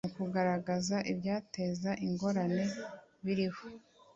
mu 0.05 0.09
kugaragaza 0.17 0.97
ibyateza 1.11 1.91
ingorane 2.07 2.63
biriho 3.23 3.63